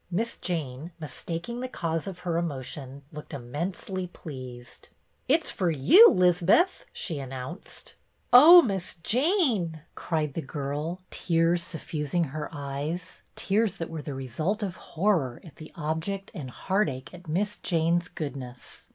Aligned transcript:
Miss 0.09 0.35
Jane, 0.39 0.89
mistaking 0.99 1.59
the 1.59 1.67
cause 1.67 2.07
of 2.07 2.21
her 2.25 2.39
emotion, 2.39 3.03
looked 3.11 3.35
immensely 3.35 4.07
pleased." 4.07 4.89
It 5.29 5.43
's 5.43 5.51
for 5.51 5.69
you, 5.69 6.09
'Lizbeth," 6.09 6.85
she 6.91 7.19
announced." 7.19 7.93
Oh, 8.33 8.63
Miss 8.63 8.95
Jane!" 9.03 9.81
cried 9.93 10.33
the 10.33 10.41
girl, 10.41 11.01
tears 11.11 11.61
suffusing 11.61 12.23
her 12.31 12.49
eyes, 12.51 13.21
tears 13.35 13.77
that 13.77 13.91
were 13.91 14.01
the 14.01 14.15
result 14.15 14.63
of 14.63 14.75
horror 14.75 15.39
at 15.43 15.57
the 15.57 15.71
object 15.75 16.31
and 16.33 16.49
heart 16.49 16.89
ache 16.89 17.13
at 17.13 17.27
Miss 17.29 17.59
Jane's 17.59 18.07
goodness. 18.07 18.87